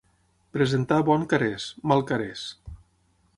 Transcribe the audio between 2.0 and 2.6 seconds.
carés.